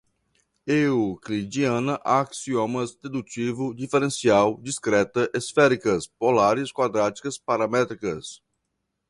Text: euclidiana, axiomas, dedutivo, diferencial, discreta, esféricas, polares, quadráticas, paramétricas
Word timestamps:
euclidiana, 0.75 1.97
axiomas, 2.13 2.95
dedutivo, 2.95 3.71
diferencial, 3.71 4.57
discreta, 4.63 5.29
esféricas, 5.31 6.07
polares, 6.07 6.71
quadráticas, 6.71 7.37
paramétricas 7.37 8.41